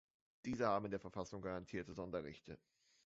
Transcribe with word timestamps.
Diese 0.45 0.65
haben 0.67 0.85
in 0.85 0.89
der 0.91 0.99
Verfassung 0.99 1.43
garantierte 1.43 1.93
Sonderrechte. 1.93 2.57